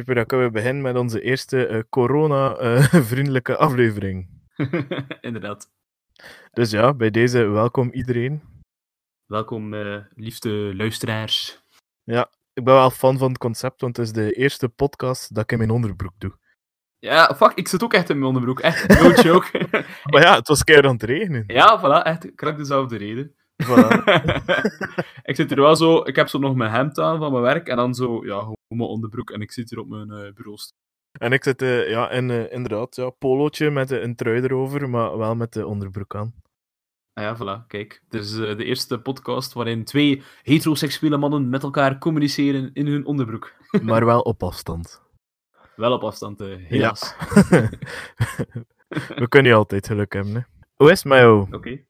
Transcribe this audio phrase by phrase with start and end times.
[0.00, 0.14] super.
[0.14, 4.28] Dan kunnen we beginnen met onze eerste eh, corona-vriendelijke aflevering.
[5.20, 5.70] Inderdaad.
[6.52, 8.42] Dus ja, bij deze welkom iedereen.
[9.26, 11.62] Welkom, eh, liefste luisteraars.
[12.52, 15.52] Ik ben wel fan van het concept, want het is de eerste podcast dat ik
[15.52, 16.38] in mijn onderbroek doe.
[16.98, 18.60] Ja, fuck, ik zit ook echt in mijn onderbroek.
[18.60, 19.68] Echt, no joke.
[20.04, 21.44] Maar ja, het was keihard aan het regenen.
[21.46, 23.34] ja, voilà, echt, krak dezelfde reden.
[23.66, 24.04] Voilà.
[25.30, 27.68] ik zit hier wel zo, ik heb zo nog mijn hemd aan van mijn werk
[27.68, 30.58] en dan zo, ja, gewoon mijn onderbroek en ik zit hier op mijn eh bureau.
[31.18, 35.18] En ik zit eh, ja, in eh, inderdaad ja, polootje met een trui erover, maar
[35.18, 36.34] wel met de onderbroek aan.
[37.12, 38.02] Ah ja, voilà, kijk.
[38.08, 43.52] Dit is de eerste podcast waarin twee heteroseksuele mannen met elkaar communiceren in hun onderbroek.
[43.82, 45.02] Maar wel op afstand.
[45.76, 47.14] Wel op afstand, eh, helaas.
[48.88, 50.34] We kunnen niet altijd geluk hebben.
[50.34, 50.40] Hè.
[50.76, 51.46] Hoe is het met jou?
[51.50, 51.84] Oké.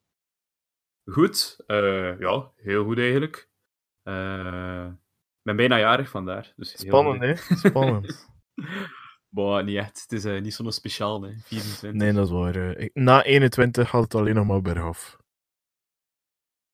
[1.12, 1.56] Goed.
[1.66, 3.48] eh, ja, heel goed eigenlijk.
[4.02, 4.86] Eh,
[5.40, 6.52] Ik ben bijna jarig vandaar.
[6.56, 7.56] Dus Spannend, hè?
[7.56, 8.28] Spannend.
[9.28, 10.00] Boah, niet echt.
[10.02, 11.32] Het is eh, niet zo'n speciaal, hè.
[11.44, 11.92] 24.
[11.92, 12.56] Nee, dat is waar.
[12.56, 15.16] Ik- na 21 gaat het alleen nog maar bergaf.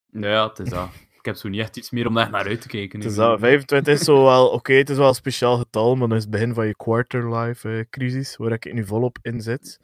[0.07, 0.89] Ja, het is dat.
[1.27, 3.01] Ik heb zo niet echt iets meer om daar naar uit te kijken.
[3.01, 4.49] Het is dat, 25 is zo wel...
[4.49, 8.37] Oké, het is wel een speciaal getal, maar dat is het begin van je quarter-life-crisis,
[8.37, 9.79] waar ik nu volop in zit.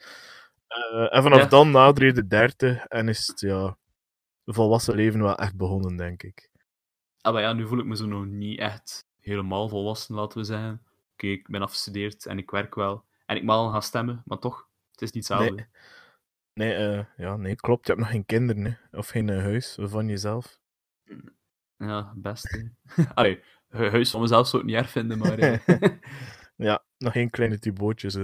[0.67, 1.47] Eh, en vanaf Ja.
[1.47, 3.79] dan de 30 en is het, ja...
[4.53, 6.51] Volwassen leven wel echt begonnen, denk ik.
[7.21, 10.45] Ah, maar ja, nu voel ik me zo nog niet echt helemaal volwassen, laten we
[10.45, 10.83] zeggen.
[11.13, 13.05] Oké, ik ben afgestudeerd en ik werk wel.
[13.27, 15.55] En ik mag al gaan stemmen, maar toch, het is niet hetzelfde.
[15.55, 15.67] Nee.
[16.55, 17.87] Nee, eh, ja, nee, klopt.
[17.87, 18.99] Je hebt nog geen kinderen, hè.
[18.99, 20.61] Of geen eh, huis van jezelf.
[21.77, 22.65] Ja, best.
[23.15, 25.39] Allee, hu- huis van mezelf zou ik niet erg vinden, maar...
[25.39, 25.59] eh,
[26.57, 28.15] Ja, nog geen kleine tubootjes.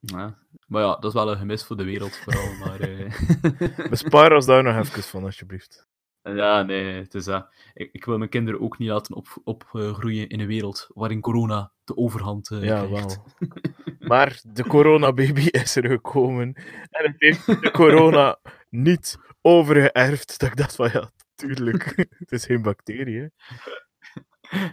[0.00, 0.38] Ja.
[0.66, 2.54] Maar ja, dat is wel een gemis voor de wereld, vooral.
[2.66, 5.86] Maar, eh, Bespaar ons daar nog even van, alsjeblieft.
[6.22, 7.48] ja, nee, het is dat.
[7.74, 11.20] Ik, ik wil mijn kinderen ook niet laten opgroeien op, opgroeien in een wereld waarin
[11.20, 13.06] corona de overhand eh, Ja, krijgt.
[13.06, 13.26] wel.
[14.08, 16.54] Maar de coronababy is er gekomen.
[16.90, 18.38] En het heeft de corona
[18.70, 20.38] niet overgeërfd.
[20.38, 21.94] Dat ik dacht van, ja, tuurlijk.
[22.18, 23.26] Het is geen bacterie, hè.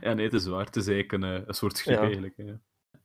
[0.01, 0.66] Ja, nee, het is waar.
[0.66, 2.01] Het is eigenlijk een, eh, een soort griep, Ja.
[2.03, 2.34] eigenlijk.
[2.38, 2.53] hè.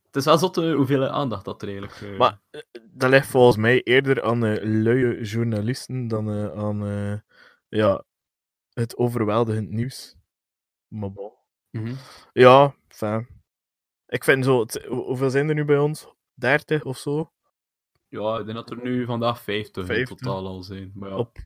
[0.09, 2.01] Het is wel zot eh, hoeveel aandacht dat er eigenlijk...
[2.01, 2.61] eh, Maar eh,
[2.91, 7.23] dat ligt volgens mij eerder aan eh, luie journalisten dan aan
[7.67, 8.03] ja,
[8.73, 10.15] het overweldigend nieuws.
[10.87, 11.31] Maar bon.
[11.71, 11.93] mhm.
[12.33, 13.27] Ja, fijn.
[14.07, 14.65] Ik vind zo...
[14.87, 16.07] hoeveel zijn er nu bij ons?
[16.33, 17.31] 30 of zo?
[18.07, 20.17] Ja, ik denk dat er nu vandaag 50, in 50.
[20.17, 20.91] totaal al zijn.
[20.95, 21.37] Maar ja, Op...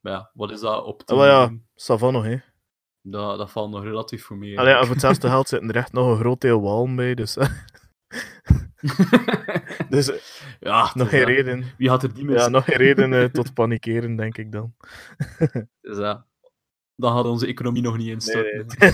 [0.00, 1.46] maar ja wat is dat op Ah, wel ja.
[1.46, 1.66] 10?
[1.74, 2.36] Savan nog, hè.
[3.00, 4.58] Dat, dat valt nog relatief voor meer.
[4.58, 7.36] Allee, ja, voor hetzelfde geld zitten er echt nog een groot deel walm bij, dus...
[9.88, 10.16] dus eh,
[10.70, 11.64] ja, nog geen reden.
[11.78, 14.74] Wie had er die meer Ja, nog geen reden eh, tot panikeren, denk ik dan.
[15.80, 16.26] Dus ja,
[16.96, 18.66] dan had onze economie nog niet instorten.
[18.78, 18.88] nee.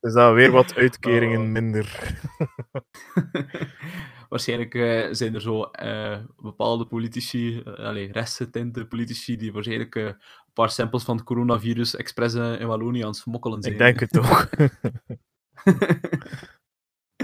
[0.00, 1.46] dus dat weer wat uitkeringen Oh.
[1.48, 2.16] minder.
[4.28, 5.70] waarschijnlijk eh, zijn er zo
[6.36, 10.16] bepaalde politici, uh, rechtsgetinte politici, die waarschijnlijk een
[10.52, 13.74] paar samples van het coronavirus expres in Wallonië aan het smokkelen zijn.
[13.74, 14.48] Ik denk het toch.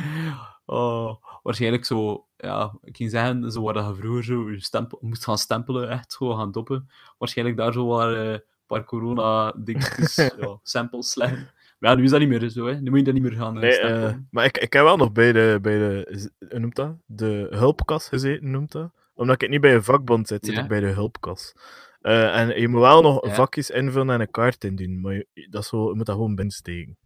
[0.66, 5.24] oh, waarschijnlijk zo, ja, ik ging zeggen, zo waar je vroeger zo je stempel, moest
[5.24, 6.90] gaan stempelen, echt zo gaan doppen.
[7.18, 11.50] Waarschijnlijk daar zo waar eh, een paar corona-dingetjes, ja, samples leggen.
[11.78, 12.80] Maar ja, nu is dat niet meer zo, hè.
[12.80, 14.96] Nu moet je dat niet meer gaan eh, Nee, eh, maar ik, ik heb wel
[14.96, 16.94] nog bij de, bij de, noemt dat?
[17.06, 18.90] De hulpkas gezeten, noemt dat?
[19.14, 21.54] Omdat ik niet bij een vakbond zit, zit ik bij de hulpkas.
[22.00, 25.88] En je moet wel nog vakjes invullen en een kaart indien, maar je, dat zo,
[25.88, 26.96] je moet dat gewoon binnensteken.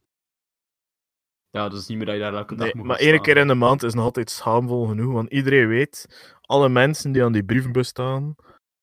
[1.52, 3.36] Ja, dat is niet meer dat je daar elke dag Nee, moet maar één keer
[3.36, 6.06] in de maand is nog altijd schaamvol genoeg, want iedereen weet,
[6.40, 8.34] alle mensen die aan die brievenbus staan,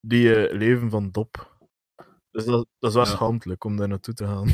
[0.02, 1.57] die eh, leven van dop.
[2.31, 3.10] Dus dat, dat is wel Ja.
[3.10, 4.48] schaamtelijk om daar naartoe te gaan.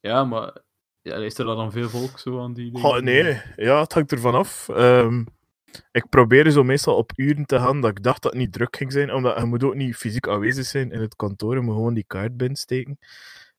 [0.00, 0.56] Ja, maar
[1.02, 4.68] ja, is er dan veel volk zo aan die nee, ja, het hangt ervan af.
[4.68, 5.24] Ehm,
[5.90, 8.76] ik probeerde zo meestal op uren te gaan dat ik dacht dat het niet druk
[8.76, 11.74] ging zijn, omdat je moet ook niet fysiek aanwezig zijn in het kantoor, je moet
[11.74, 12.98] gewoon die kaart binnensteken.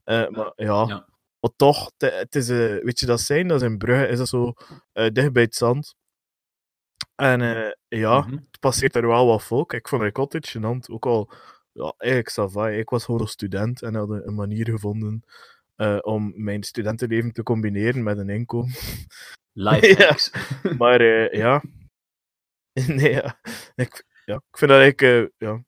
[0.03, 1.07] Eh, maar ja, Ja.
[1.47, 4.27] Maar toch, het, is, eh, weet je dat zijn, dat is in Brugge, is dat
[4.27, 4.53] zo
[4.93, 5.95] eh, dicht bij het zand.
[7.15, 8.31] En eh, ja, Mhm.
[8.31, 9.73] het passeert er wel wat volk.
[9.73, 11.31] Ik vond het altijd gênant, ook al,
[11.71, 12.77] ja, eigenlijk savai.
[12.79, 15.23] Ik was gewoon student en had een manier gevonden
[16.01, 18.73] om mijn studentenleven te combineren met een inkomen.
[19.53, 20.05] Live Ja.
[20.07, 20.31] hacks.
[20.77, 21.63] Maar eh, ja.
[22.87, 23.39] Nee, ja.
[23.75, 24.35] Ik, ja.
[24.35, 25.63] ik vind dat eigenlijk ja,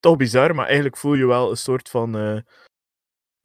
[0.00, 2.44] toch bizar, maar eigenlijk voel je wel een soort van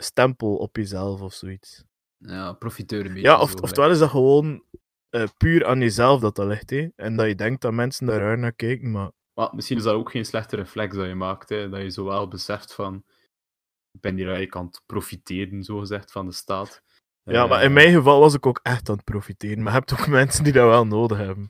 [0.04, 1.84] stempel op jezelf of zoiets.
[2.18, 3.28] Ja, profiteur een beetje.
[3.28, 4.64] Ja, of, oftewel is dat gewoon
[5.10, 6.70] eh, puur aan jezelf dat dat ligt.
[6.70, 6.88] Hè?
[6.96, 9.94] En dat je denkt dat mensen daar raar naar kijken, maar Maar misschien is dat
[9.94, 11.50] ook geen slechte reflex dat je maakt.
[11.50, 11.70] Hè?
[11.70, 13.04] Dat je zowel beseft van.
[13.92, 16.82] Ik ben hier eigenlijk aan het profiteren, zo gezegd, van de staat.
[17.24, 19.64] Ja, maar Eh, in mijn geval was ik ook echt aan het profiteren.
[19.64, 21.50] Maar je hebt ook mensen die dat wel nodig hebben.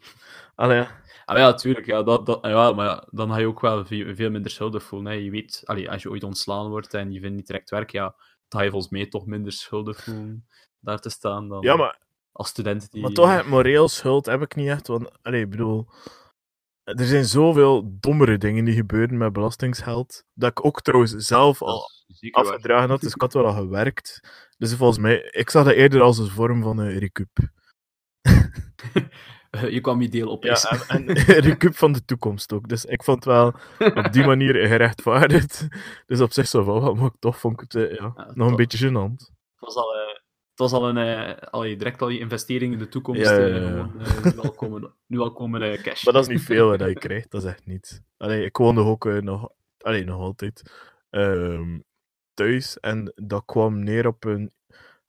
[0.55, 1.01] Allee, ja.
[1.25, 1.85] Ah, ja, tuurlijk.
[1.85, 4.83] Ja, dat, dat, ja, maar ja, dan ga je ook wel veel, veel minder schuldig
[4.83, 5.11] voelen.
[5.11, 5.17] Hè.
[5.17, 8.15] Je weet, allee, als je ooit ontslaan wordt en je vindt niet direct werk, ja,
[8.53, 10.47] ga je volgens mij toch minder schuldig voelen
[10.83, 11.99] daar te staan dan ja, maar,
[12.31, 13.01] als student die...
[13.01, 14.87] maar toch, moreel schuld heb ik niet echt.
[14.87, 15.87] Want, allee, ik bedoel,
[16.83, 20.25] er zijn zoveel dommere dingen die gebeuren met belastingsgeld.
[20.33, 21.89] Dat ik ook trouwens zelf Dat al
[22.31, 23.01] afgedragen had.
[23.01, 24.19] Dus ik had wel al gewerkt.
[24.57, 27.37] Dus volgens mij, ik zag dat eerder als een vorm van een recup.
[29.75, 30.43] Je kwam je deel op.
[30.43, 30.57] Ja,
[30.87, 31.05] en,
[31.49, 32.67] recup van de toekomst ook.
[32.67, 33.53] Dus ik vond het wel
[34.03, 35.67] op die manier gerechtvaardigd.
[36.07, 38.55] Dus op zich zo van, wel, maar toch vond ik het ja, Ja, nog een
[38.55, 39.17] beetje gênant.
[39.17, 40.07] Het was al, eh,
[40.49, 43.21] het was al een, eh, al je direct al je investering in de toekomst.
[43.21, 46.03] Ja, ja, eh, nu al komen, nu al komen cash.
[46.03, 48.03] Maar dat is niet veel dat je krijgt, dat is echt niet.
[48.17, 50.71] Allee, ik woonde ook nog, allee, nog altijd
[51.09, 51.79] ehm,
[52.33, 54.51] thuis en dat kwam neer op een,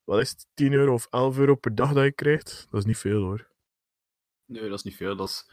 [0.05, 2.67] wat is het, 10 euro of 11 euro per dag dat je krijgt.
[2.71, 3.53] Dat is niet veel hoor.
[4.47, 5.17] Nee, dat is niet veel.
[5.17, 5.51] Dat is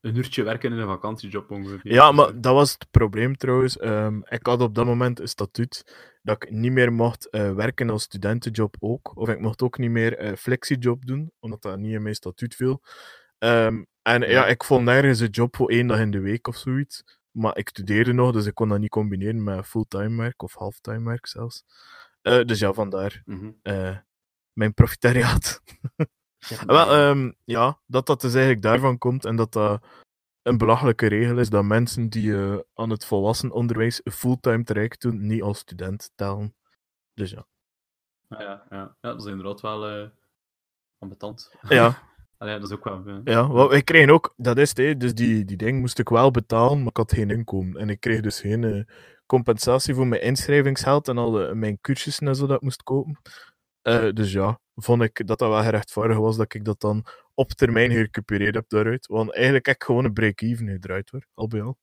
[0.00, 1.92] een uurtje werken in een vakantiejob ongeveer.
[1.92, 3.78] Ja, maar dat was het probleem trouwens.
[3.78, 5.84] Ehm, ik had op dat moment een statuut
[6.22, 9.16] dat ik niet meer mocht eh, werken als studentenjob ook.
[9.16, 12.54] Of ik mocht ook niet meer eh flexiejob doen, omdat dat niet in mijn statuut
[12.54, 12.82] viel.
[13.38, 14.26] Ehm, en ja.
[14.28, 14.46] Ja.
[14.46, 17.04] ik vond nergens een job voor één dag in de week of zoiets.
[17.30, 21.08] Maar ik studeerde nog, dus ik kon dat niet combineren met fulltime werk of halftime
[21.08, 21.64] werk zelfs.
[22.22, 23.50] Eh, dus ja, vandaar mhm.
[23.62, 23.96] eh,
[24.52, 25.62] mijn profitariaat.
[26.48, 29.84] Ja, Wel, ehm, ja, dat dat dus eigenlijk daarvan komt en dat dat
[30.42, 35.26] een belachelijke regel is dat mensen die eh, aan het volwassen onderwijs fulltime traject doen,
[35.26, 36.54] niet als student tellen.
[37.14, 37.46] Dus ja.
[38.28, 38.76] ja, ja, ja.
[39.00, 40.08] ja, dat is inderdaad wel eh
[40.98, 41.50] ambetant.
[41.68, 42.02] Ja,
[42.38, 43.02] Allee, dat is ook wel...
[43.06, 46.08] eh, ja wij kregen ook, dat is het, hè, dus die, die ding moest ik
[46.08, 47.80] wel betalen, maar ik had geen inkomen.
[47.80, 48.82] En ik kreeg dus geen eh,
[49.26, 53.20] compensatie voor mijn inschrijvingsgeld en al de- mijn cursussen en zo dat ik moest kopen.
[53.82, 57.50] Eh, dus ja, vond ik dat dat wel gerechtvaardigd was dat ik dat dan op
[57.52, 59.06] termijn gerecupereerd heb daaruit.
[59.06, 61.78] Want eigenlijk heb ik gewoon een break-even gedraaid hoor, al bij al.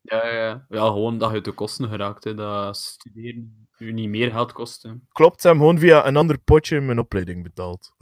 [0.00, 0.66] Ja, ja, ja.
[0.68, 2.24] ja, gewoon dat je de kosten geraakt.
[2.24, 2.34] Hè.
[2.34, 4.82] Dat studeren je niet meer geld kost.
[4.82, 4.90] hè.
[5.12, 7.92] Klopt, ze hebben gewoon via een ander potje mijn opleiding betaald.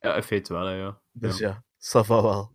[0.00, 1.00] Ja, in feite wel, hè, ja.
[1.12, 1.64] Dus Ja.
[1.92, 2.50] ja, wel.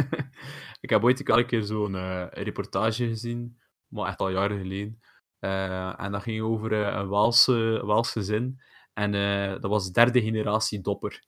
[0.80, 5.00] ik heb ooit een keer zo'n eh, reportage gezien, maar echt al jaren geleden.
[5.38, 8.60] Eh, en dat ging over eh, een Waalse, Waals gezin.
[8.94, 11.22] En eh, dat was derde generatie dopper.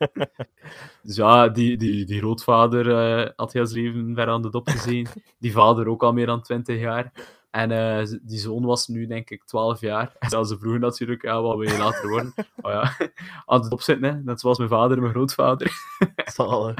[1.02, 4.68] dus ja, die, die, die grootvader eh, had heel zijn leven ver aan de dop
[4.68, 5.06] gezien.
[5.38, 7.12] Die vader ook al meer dan 20 jaar.
[7.52, 10.16] En eh, die zoon was nu, denk ik, 12 jaar.
[10.18, 12.34] En ze vroegen natuurlijk, ja, wat wil je later worden?
[12.36, 12.96] Oh ja,
[13.46, 14.22] aan de dop zitten, hè.
[14.22, 15.72] net zoals mijn vader en mijn grootvader.
[16.34, 16.74] Zalig.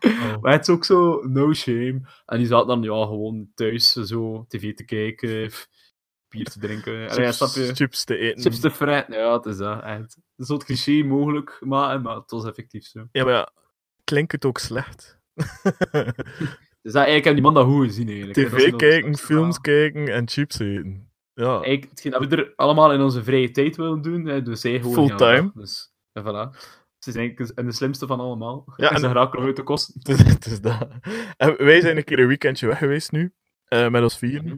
[0.00, 0.40] Oh.
[0.40, 2.00] Maar het is ook zo no shame.
[2.26, 5.50] En die zat dan ja, gewoon thuis zo tv te kijken,
[6.32, 7.08] bier te drinken.
[7.10, 7.74] Allee, ja, snap je?
[7.74, 8.42] Chips, te eten.
[8.42, 9.14] Chips te fretten.
[9.18, 9.82] Ja, het is dat.
[9.82, 9.98] echt.
[10.14, 13.08] Het is zo het cliché mogelijk, maar, maar het was effectief zo.
[13.12, 13.52] Ja, maar ja,
[14.04, 15.18] klinkt het ook slecht?
[16.82, 18.38] Dus dat, eigenlijk heb die man dat goed gezien eigenlijk.
[18.38, 21.10] TV kijken, films kijken en chips eten.
[21.34, 24.60] Ja, Eigenlijk, hetgeen dat we er allemaal in onze vrije tijd willen doen, hè, dus
[24.60, 25.50] zij gewoon Fulltime.
[25.54, 26.56] Dus, en voilà.
[26.98, 28.64] Ze zijn eigenlijk en de slimste van allemaal.
[28.76, 30.16] Ja, en en- ze geraken nog uit de kosten.
[30.24, 30.88] het is, dat.
[31.36, 33.32] En wij zijn een keer een weekendje weg geweest nu,
[33.64, 34.44] eh, met ons vieren.
[34.44, 34.56] Mhm.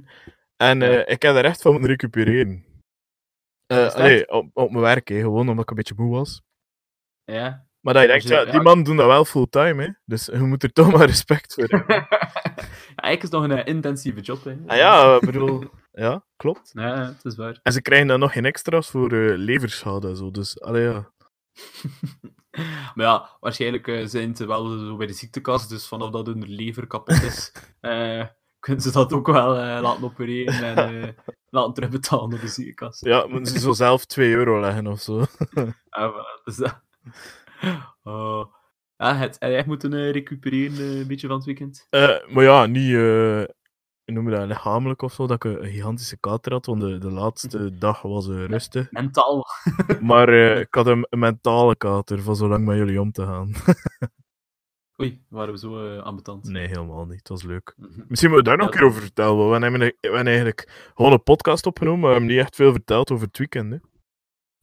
[0.57, 2.65] En eh, ik heb er echt van moeten recupereren.
[3.67, 3.95] Dat?
[3.95, 6.43] allee, op, op mijn werk, hè, gewoon omdat ik een beetje moe was.
[7.25, 7.67] Ja.
[7.81, 9.91] Maar dat je denkt, eh, ja, die man doen dat wel fulltime, hè.
[10.05, 12.07] Dus je moet er toch maar respect voor hebben.
[12.97, 14.45] Ja, eigenlijk is het nog een intensieve job.
[14.45, 14.57] Hè.
[14.67, 15.65] ah ja, ik bedoel...
[15.93, 16.71] Ja, klopt.
[16.73, 17.61] Ja, het is waar.
[17.63, 20.31] En ze krijgen dan nog geen extra's voor leverschade en zo.
[20.31, 21.13] Dus, allee, ja.
[22.95, 26.87] Maar ja, waarschijnlijk zijn ze wel zo bij de ziektekast, dus vanaf dat hun lever
[26.87, 28.27] kapot is, eh,
[28.65, 31.09] kunnen ze dat ook wel eh, laten opereren en eh,
[31.49, 33.05] laten terugbetalen door de ziekenkast.
[33.05, 35.19] Ja, moeten ze zo zelf 2 euro leggen of zo.
[35.91, 36.83] Ja, voilà, dus dat...
[38.03, 38.45] Oh.
[38.97, 41.87] Ja, het, heb jij moeten eh, recupereren een beetje van het weekend?
[42.29, 42.93] Maar ja, niet...
[44.05, 44.47] noem dat?
[44.47, 48.29] Lichamelijk of zo, dat ik een gigantische kater had, want de, de laatste dag was
[48.29, 48.91] eh, rustig.
[48.91, 49.47] Mentaal.
[50.01, 50.29] Maar
[50.61, 53.53] ik had een, een mentale kater van zo lang met jullie om te gaan.
[55.01, 56.45] Oei, waren we zo uh, ambetant.
[56.45, 57.19] nee, helemaal niet.
[57.19, 57.75] Het was leuk.
[57.77, 58.03] Mhm.
[58.09, 59.47] Misschien moeten we daar nog een Ja, keer over vertellen.
[59.51, 62.73] We hebben, we hebben eigenlijk gewoon een podcast opgenomen, maar we hebben niet echt veel
[62.73, 63.73] verteld over het weekend.
[63.73, 63.79] Hè.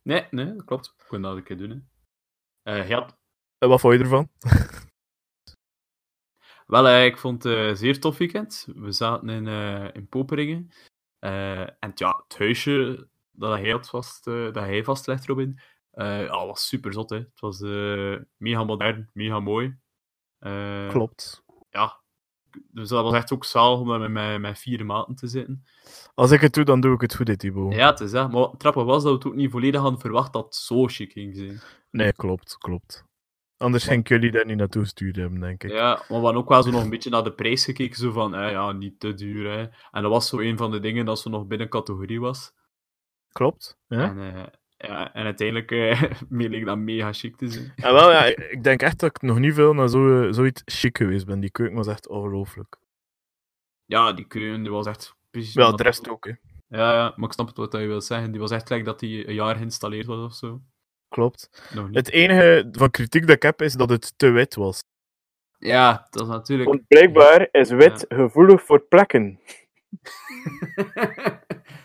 [0.01, 0.93] Nee, nee, dat klopt.
[0.97, 1.89] We kunnen dat een keer doen.
[2.63, 2.79] Hè.
[2.79, 2.91] Eh,
[3.57, 4.29] En wat vond je ervan?
[6.67, 8.67] Wel, eh, ik vond het een zeer tof weekend.
[8.75, 9.47] We zaten in,
[9.93, 10.69] in Poperingen.
[11.19, 15.59] En ja, het huisje dat hij had vast, dat hij vastlegt, Robin,
[15.91, 17.09] eh ja, was super zot.
[17.09, 17.17] Hè.
[17.17, 17.59] Het was
[18.37, 19.79] mega modern, mega mooi.
[20.41, 21.43] Eh, Klopt.
[21.69, 21.99] Ja,
[22.71, 25.63] dus dat was echt ook zalig om met, met, met vier maten te zitten.
[26.13, 27.73] Als ik het doe, dan doe ik het goed, hè, Thibaut.
[27.73, 28.31] Ja, het is dat.
[28.31, 31.11] Maar trappen was dat we het ook niet volledig hadden verwacht dat het zo chic
[31.11, 31.61] ging zijn.
[31.91, 33.05] Nee, klopt, klopt.
[33.57, 35.71] Anders ging ik jullie daar niet naartoe sturen hebben, denk ik.
[35.71, 38.11] Ja, maar we hadden ook wel zo nog een beetje naar de prijs gekeken, zo
[38.11, 39.61] van, eh, ja, niet te duur, hè.
[39.91, 42.53] En dat was zo een van de dingen dat ze nog binnen categorie was.
[43.31, 43.77] Klopt.
[43.87, 44.09] Ja?
[44.09, 44.43] En, eh,
[44.87, 47.71] ja, en uiteindelijk eh leek dat mega chic te zijn.
[47.75, 50.33] En wel, ja, ik- ik denk echt dat ik nog niet veel naar zo, eh,
[50.33, 51.39] zoiets chic geweest ben.
[51.39, 52.77] Die keuken was echt ongelooflijk.
[53.85, 55.15] Ja, die kreun, die was echt...
[55.31, 56.31] precies de rest ook, hè.
[56.67, 58.31] Ja, ja, maar ik snap het wat je wil zeggen.
[58.31, 60.61] Die was echt gelijk dat die een jaar geïnstalleerd was of zo.
[61.07, 61.49] Klopt.
[61.91, 64.83] Het enige van kritiek dat ik heb, is dat het te wit was.
[65.57, 66.69] Ja, dat is natuurlijk...
[66.69, 69.39] Want blijkbaar is wit gevoelig voor plekken.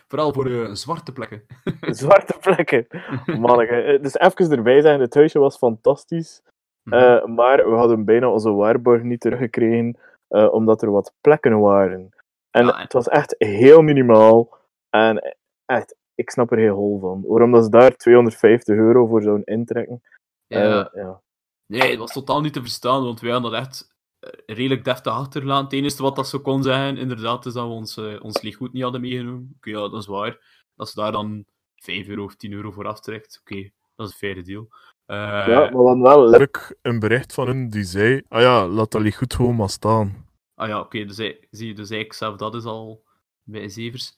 [0.09, 1.43] Vooral voor de zwarte plekken.
[1.81, 2.87] Zwarte plekken.
[3.41, 3.99] Manneke.
[4.03, 6.43] Dus even erbij zeggen, het huisje was fantastisch.
[6.83, 6.95] Mhm.
[6.97, 9.99] Eh, maar we hadden bijna onze waarborg niet teruggekregen,
[10.29, 12.09] eh, omdat er wat plekken waren.
[12.51, 14.59] En Ja, en- het was echt heel minimaal.
[14.91, 17.23] En echt, ik snap er geen hol van.
[17.27, 20.03] Waarom dat ze daar 250 euro voor zouden intrekken.
[20.47, 20.91] ja.
[20.93, 21.21] Eh, ja.
[21.73, 23.96] Nee, het was totaal niet te verstaan, want wij hadden dat echt eh,
[24.47, 25.65] redelijk deftig achtergelaten.
[25.65, 28.73] Het enige wat dat ze kon zeggen, inderdaad, is dat we ons, eh, ons lichtgoed
[28.73, 29.53] niet hadden meegenomen.
[29.57, 30.65] Oké, ja, dat is waar.
[30.75, 31.45] Dat ze daar dan
[31.75, 34.69] 5 euro of 10 euro voor aftrekt, oké, dat is een faire deal.
[35.07, 38.91] Eh, ja, maar dan wel letterlijk een bericht van hun die zei: Ah ja, laat
[38.91, 40.27] dat licht goed gewoon maar staan.
[40.55, 43.05] Ah ja, oké, dus, hij- zie je, dus eigenlijk zelf dat is al
[43.43, 44.15] bij Zevers.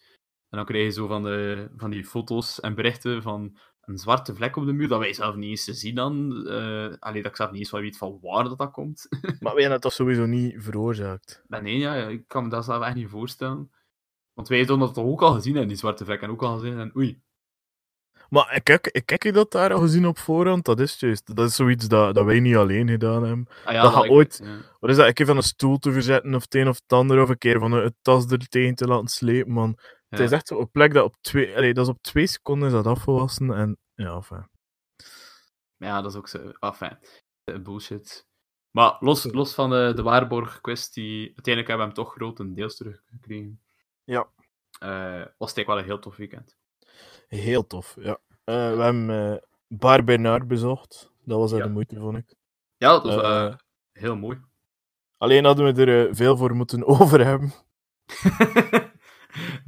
[0.48, 3.56] En dan krijg je zo van, de, van die foto's en berichten van
[3.88, 6.46] een zwarte vlek op de muur, dat wij zelf niet eens te zien dan.
[6.46, 9.06] eh alleen dat ik zelf niet eens weet van waar dat, dat komt.
[9.20, 11.42] Maar wij hebben het toch sowieso niet veroorzaakt.
[11.46, 13.70] Maar nee, ja, ik kan me dat zelf echt niet voorstellen.
[14.34, 16.22] Want wij hadden dat toch ook al gezien, hè, die zwarte vlek.
[16.22, 17.20] En ook al gezien, en oei.
[18.28, 20.64] Maar ik kijk, ik kijk je dat daar al gezien op voorhand?
[20.64, 21.36] Dat is juist.
[21.36, 23.46] Dat is zoiets dat, dat wij niet alleen gedaan hebben.
[23.64, 24.56] Ah, ja, Dat gaat ooit- ja.
[24.80, 25.06] Wat is dat?
[25.06, 27.38] Een keer van een stoel te verzetten of het een of het ander, of een
[27.38, 29.78] keer van een, het tas er tegen te laten slepen, man.
[30.08, 32.68] Het is echt zo een plek dat op twee, allee, dat is op twee seconden
[32.68, 33.54] is dat afgewassen.
[33.54, 34.48] En ja, enfin.
[35.76, 36.50] Ja, dat is ook zo.
[36.58, 36.98] Enfin,
[37.62, 38.26] bullshit.
[38.70, 43.62] Maar los, los van de, de waarborg-kwestie, uiteindelijk hebben we hem toch grotendeels teruggekregen.
[44.04, 44.28] Ja.
[44.78, 46.56] Eh, was het eigenlijk wel een heel tof weekend.
[47.28, 48.18] Heel tof, ja.
[48.44, 49.36] Eh, we hebben eh
[49.66, 51.12] Bar Bernard bezocht.
[51.24, 51.58] Dat was Ja.
[51.58, 52.34] de moeite, vond ik.
[52.76, 53.56] Ja, dat was
[53.92, 54.40] heel mooi.
[55.16, 57.52] Alleen hadden we er veel voor moeten over hebben.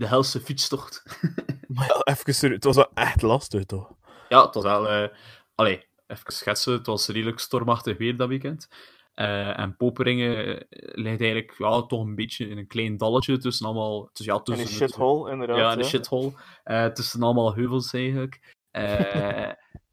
[0.01, 1.03] de helse fietstocht.
[1.69, 3.93] Maar ja, even serieus, het was wel echt lastig, toch?
[4.29, 4.89] Ja, het was wel...
[4.89, 5.09] eh
[5.55, 6.73] allee, even schetsen.
[6.73, 8.69] Het was redelijk stormachtig weer dat weekend.
[9.15, 13.67] Eh, en Poperingen eh, ligt eigenlijk ja, toch een beetje in een klein dalletje tussen
[13.67, 14.11] allemaal...
[14.13, 15.57] Dus ja, In tussen een het- shithole, inderdaad.
[15.57, 16.33] Ja, in een shithole.
[16.65, 18.57] Eh, tussen allemaal heuvels eigenlijk.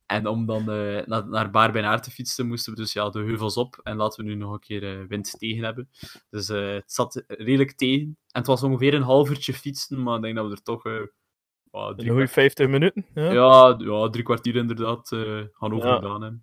[0.07, 3.09] En om dan eh, naar, naar Baar bij Naar te fietsen, moesten we dus ja,
[3.09, 3.79] de heuvels op.
[3.83, 5.89] En laten we nu nog een keer eh, wind tegen hebben.
[6.29, 8.05] Dus eh, het zat redelijk tegen.
[8.05, 10.81] En het was ongeveer een half uurtje fietsen, maar ik denk dat we er toch...
[11.95, 13.05] drie, goede 50 minuten.
[13.13, 13.31] Ja.
[13.31, 15.07] ja, ja, drie kwartier inderdaad
[15.53, 16.39] gaan over Ja.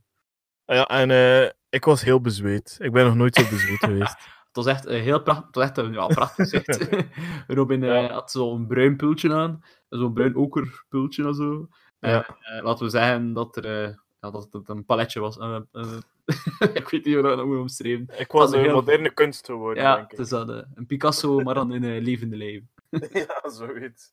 [0.66, 2.76] Ah ja, en ik was heel bezweet.
[2.80, 4.16] Ik ben nog nooit zo bezweet geweest.
[4.54, 6.88] Het was echt een heel het was echt een ja, prachtig zicht.
[7.46, 8.12] Robin Ja.
[8.12, 11.68] had zo'n bruin pultje aan, zo'n bruin okerpultje en zo.
[12.08, 12.26] Ja.
[12.40, 15.38] Eh, laten we zeggen dat er eh, ja, dat het een paletje was.
[15.38, 15.96] Eh, eh,
[16.80, 18.06] ik weet niet hoe dat moet omschrijven.
[18.18, 20.24] Ik was een heel- moderne kunst geworden, Ja, denk het ik.
[20.24, 22.70] is dat, eh, een Picasso, maar dan in een levende leven.
[23.12, 24.12] ja, zoiets.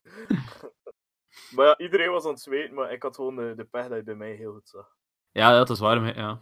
[1.56, 3.98] maar ja, iedereen was aan het zweten, maar ik had gewoon de, de pech dat
[3.98, 4.88] je bij mij heel goed zag.
[5.34, 6.16] Ja, dat is waar.
[6.18, 6.42] Ja.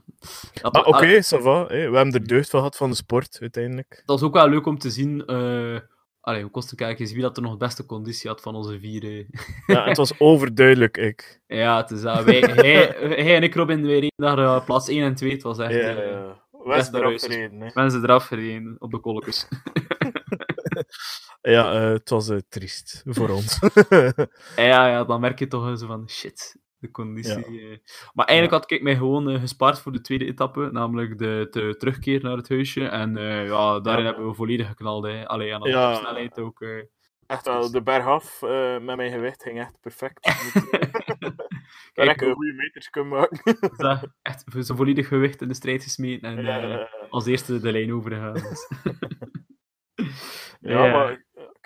[0.62, 1.60] Oké, ah, ça va.
[1.68, 1.90] hè.
[1.90, 3.90] We hebben er deugd van gehad van de sport, uiteindelijk.
[4.06, 5.26] dat was ook wel leuk om te zien.
[5.26, 5.80] eh
[6.22, 8.56] allee, hoe kost het kijken eens wie dat er nog de beste conditie had van
[8.56, 9.04] onze vier.
[9.04, 9.26] eh.
[9.68, 11.38] Ja, het was overduidelijk ik.
[11.48, 12.24] Ja, het is dat.
[12.24, 15.32] Wij, hij, hij en ik, Robin, wij reden naar eh, plaats 1 en 2.
[15.32, 15.74] Het was echt...
[15.74, 16.44] Ja, eh, ja.
[16.64, 17.70] best eraf gereden, hè.
[17.74, 19.48] Mensen eraf gereden op de kolkjes.
[21.42, 23.60] Ja, eh, het was eh, triest voor ons.
[24.56, 27.62] ja, ja, dan merk je toch eh, zo van, shit, de conditie.
[27.62, 27.78] eh.
[28.14, 31.76] Maar eigenlijk had ik mij gewoon eh, gespaard voor de tweede etappe, namelijk de, de
[31.78, 32.88] terugkeer naar het huisje.
[32.88, 34.10] En eh, ja, daarin Ja.
[34.10, 35.06] hebben we volledig geknald.
[35.06, 35.28] Hè.
[35.28, 35.94] Allee, aan de Ja.
[35.96, 36.64] snelheid ook.
[37.28, 40.24] echt wel, de berg af eh, met mijn gewicht ging echt perfect.
[41.20, 41.32] Daar
[41.94, 43.58] Kijk, heb ik een goede meters kunnen maken.
[43.78, 48.34] dat echt zijn volledig gewicht in de strijd gesmeten en als eerste de lijn overgegaan.
[48.34, 48.68] Dus.
[50.62, 50.92] Ja, Ja.
[50.92, 51.26] maar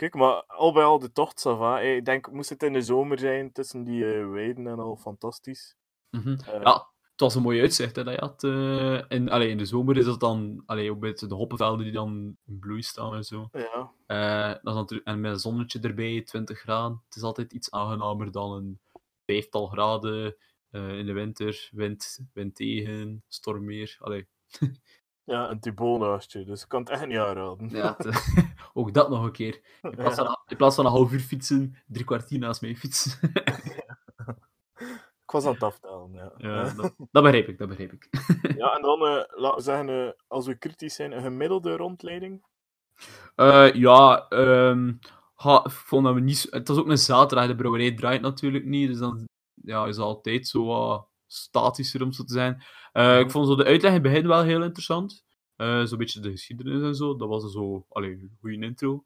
[0.10, 1.78] kijk, maar al bij al de tocht, ça va.
[1.80, 1.96] hè.
[1.96, 5.76] Ik denk, moest het in de zomer zijn, tussen die eh, weiden en al, fantastisch.
[6.10, 6.30] Mhm.
[6.46, 8.44] Eh, Ja, het was een mooi uitzicht hè, dat je had.
[8.44, 11.94] eh, in, allee, in de zomer is dat dan allee, ook met de hoppenvelden die
[11.94, 13.50] dan in bloei staan en zo.
[13.52, 13.92] ja.
[14.06, 17.02] Eh, dat is natuurlijk, en met een zonnetje erbij, 20 graden.
[17.06, 18.80] Het is altijd iets aangenamer dan een
[19.26, 20.36] vijftal graden
[20.70, 21.70] eh, in de winter.
[21.72, 23.98] Wind, wind tegen, stormweer.
[24.00, 24.28] Allee.
[25.26, 27.70] Ja, een Thibaut naast je, dus ik kan het echt niet aanraden.
[27.70, 29.62] Ja, te- ook dat nog een keer.
[29.82, 33.20] In plaats, van, in plaats van een half uur fietsen, drie kwartier naast mij fietsen.
[35.24, 36.34] Ik was aan het aftellen, ja.
[36.38, 38.08] ja, dat, dat begrijp ik, dat begrijp ik.
[38.58, 42.46] Ja, en dan, eh, laten we zeggen, eh, als we kritisch zijn, een gemiddelde rondleiding.
[43.36, 44.28] Eh, ja,
[45.36, 46.48] ha, ik vond dat we niet...
[46.50, 50.06] Het was ook een zaterdag, de brouwerij draait natuurlijk niet, dus dan ja, is het
[50.06, 52.64] altijd zo statischer om zo te zijn.
[52.94, 55.26] Eh, ik vond zo de uitleg in het begin wel heel interessant.
[55.56, 59.06] Eh Zo'n beetje de geschiedenis en zo, dat was zo, allee, een goede intro.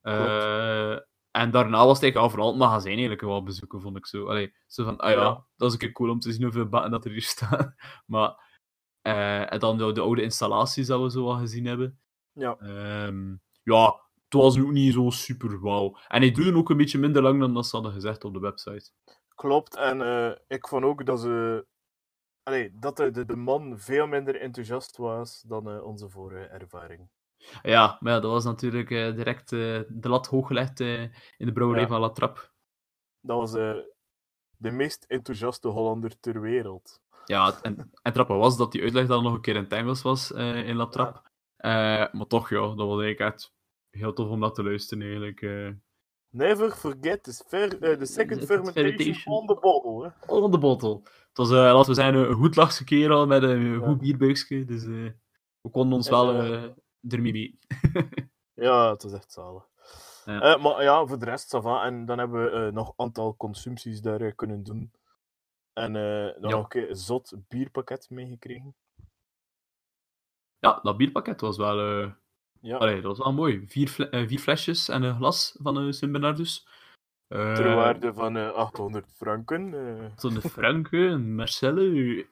[0.00, 0.92] Eh,
[1.30, 4.26] en daarna was het eigenlijk al vooral het magazijn eigenlijk wel bezoeken, vond ik zo.
[4.26, 5.46] Allee, zo van, ah ja, Ja.
[5.56, 7.74] dat is een keer cool om te zien hoeveel batten dat er hier staan.
[8.06, 8.48] Maar,
[9.02, 12.00] en dan de, de oude installaties dat we zo al gezien hebben.
[12.32, 12.56] Ja.
[12.58, 13.84] Ehm, ja,
[14.24, 15.96] het was ook niet zo super wauw.
[16.08, 18.40] En hij duurde ook een beetje minder lang dan dat ze hadden gezegd op de
[18.40, 18.90] website.
[19.34, 20.00] Klopt, en
[20.48, 21.66] ik vond ook dat ze...
[22.50, 27.08] Allee, dat de, de, de man veel minder enthousiast was dan eh, onze vorige ervaring.
[27.62, 31.82] Ja, maar ja, dat was natuurlijk eh, direct eh, de lat hooggelegd in de brouwerij
[31.82, 31.88] Ja.
[31.88, 32.40] van La Trappe.
[33.20, 33.52] Dat was
[34.56, 37.00] de meest enthousiaste Hollander ter wereld.
[37.24, 40.02] Ja, en, en trappen was dat die uitleg dan nog een keer in het Engels
[40.02, 41.20] was in La Trappe.
[42.12, 43.52] Maar toch, ja, dat was eigenlijk echt
[43.90, 45.40] heel tof om dat te luisteren eigenlijk.
[46.30, 47.44] Never forget the,
[47.80, 49.32] eh, the second fermentation, fermentation.
[49.34, 50.04] on the bottle.
[50.04, 50.32] Hè.
[50.32, 51.00] On the bottle.
[51.04, 53.86] Het was, eh, laten we zeggen, een goed lachse kerel met een Ja.
[53.86, 54.64] goed bierbuikje.
[54.64, 55.10] Dus eh,
[55.60, 56.34] we konden ons En, wel
[57.08, 57.58] ermee mee.
[58.54, 59.68] Ja, het was echt zalig.
[60.24, 60.56] Ja.
[60.56, 61.84] Maar ja, voor de rest, ça va.
[61.84, 64.92] En dan hebben we nog een aantal consumpties daar kunnen doen.
[65.72, 66.02] En dan
[66.50, 66.56] Ja.
[66.56, 68.74] nog een zot bierpakket meegekregen.
[70.58, 72.12] Ja, dat bierpakket was wel,
[72.60, 73.64] Ja, allee, dat was wel mooi.
[73.66, 76.66] Vier, fle- eh, vier flesjes en een glas van uh, Sint-Bernardus.
[77.28, 79.74] Eh, ter waarde van eh 800 franken.
[79.74, 80.04] eh.
[80.16, 82.26] Zo'n Franke, een Marcelle.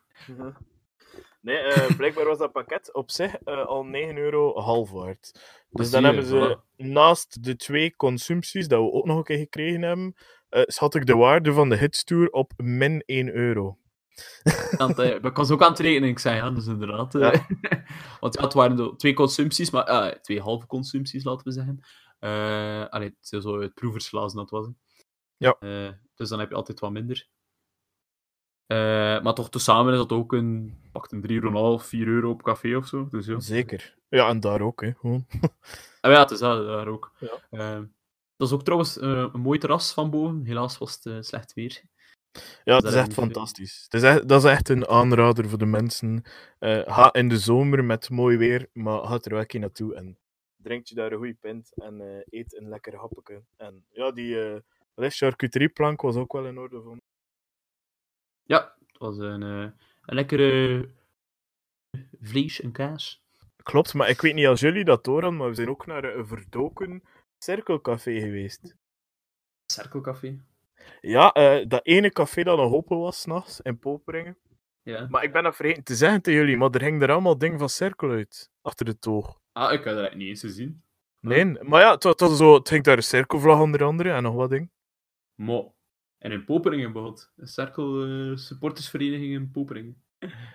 [1.41, 5.33] Nee, eh, blijkbaar was dat pakket op zich eh, al 9 euro half waard.
[5.71, 9.83] Dus dan hebben ze naast de twee consumpties, dat we ook nog een keer gekregen
[9.83, 10.15] hebben,
[10.49, 13.79] eh, schat ik de waarde van de hitstour op min 1 euro.
[14.77, 17.15] Want, eh, ik was ook aan het rekenen, ik zei ja, dus inderdaad.
[17.15, 17.41] eh,
[18.21, 21.81] want ja, het waren twee consumpties, maar eh, twee halve consumpties, laten we zeggen.
[22.19, 23.75] Eh allee, het zo het
[24.35, 24.67] dat was.
[24.67, 24.73] hè.
[25.37, 25.57] Ja.
[26.15, 27.29] Dus dan heb je altijd wat minder.
[29.23, 32.77] Maar toch, tezamen is dat ook een, pakt een 3,5 euro, 4 euro op café
[32.77, 33.09] of zo.
[33.11, 33.41] Dus ja.
[33.41, 33.97] Zeker.
[34.09, 34.93] Ja, en daar ook, hè.
[34.93, 35.27] Gewoon.
[36.01, 37.13] Ah, ja, het is daar ook.
[37.51, 37.89] Ja.
[38.37, 40.45] Dat is ook trouwens een mooi terras van boven.
[40.45, 41.83] Helaas was het slecht weer.
[42.65, 43.83] Ja, het dat is echt fantastisch.
[43.83, 46.25] Het is echt, dat is echt een aanrader voor de mensen.
[46.59, 49.95] Eh, ga in de zomer met mooi weer, maar ga er wel een keer naartoe
[49.95, 50.19] en
[50.57, 53.43] drink je daar een goede pint en eh, eet een lekker happetje.
[53.57, 54.61] En ja, die eh
[54.95, 57.01] wat is, charcuterieplank was ook wel in orde van.
[58.43, 59.71] Ja, het was een, eh,
[60.03, 60.89] een lekkere
[62.21, 63.23] vlees en kaas.
[63.63, 66.27] Klopt, maar ik weet niet als jullie dat hadden, maar we zijn ook naar een
[66.27, 67.03] verdoken
[67.39, 68.77] cirkelcafé geweest.
[69.73, 70.41] Cirkelcafé.
[71.01, 74.39] Ja, eh, dat ene café dat nog open was s'nachts in Poperingen.
[74.83, 75.07] Ja.
[75.11, 77.59] Maar ik ben dat vergeten te zeggen tegen jullie, maar er hing er allemaal dingen
[77.59, 79.41] van cirkel uit, achter de toog.
[79.53, 80.83] Ah, ik had dat niet eens gezien.
[81.21, 84.23] Nee, maar ja, het, was- het, was zo, het daar een cirkelvlag onder andere en
[84.23, 84.71] nog wat ding.
[85.35, 85.63] Maar.
[86.19, 87.33] En in Poperingen bijvoorbeeld.
[87.37, 90.03] Een cirkel eh, supportersvereniging in Poperingen.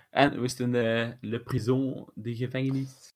[0.09, 3.13] En we in de Le Prison, de gevangenis.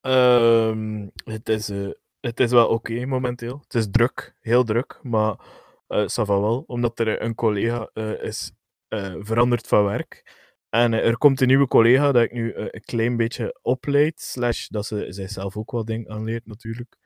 [0.00, 1.88] Ehm, het, is, eh,
[2.20, 3.60] het is wel oké momenteel.
[3.62, 5.36] Het is druk, heel druk, maar
[5.94, 8.52] eh ça va wel, omdat er een collega eh, is
[8.88, 10.22] eh, veranderd van werk.
[10.68, 14.20] En eh, er komt een nieuwe collega dat ik nu eh, een klein beetje opleid,
[14.20, 16.96] slash dat ze zichzelf ook wat ding aanleert natuurlijk.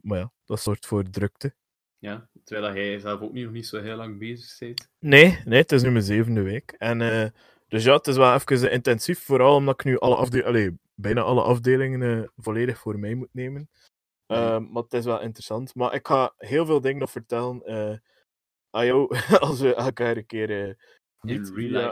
[0.00, 1.54] Maar ja, dat zorgt voor drukte.
[1.98, 4.88] Ja, terwijl jij zelf ook nog niet zo heel lang bezig bent.
[4.98, 6.74] Nee, nee, het is nu mijn zevende week.
[6.78, 7.28] En, eh,
[7.68, 11.42] dus ja, het is wel even eh, intensief, vooral omdat ik nu alle bijna alle
[11.42, 13.68] afdelingen eh, volledig voor mij moet nemen.
[14.26, 15.74] Ehm, maar het is wel interessant.
[15.74, 17.96] Maar ik ga heel veel dingen nog vertellen eh
[18.70, 20.74] aan jou, als we elkaar een keer eh,
[21.20, 21.48] niet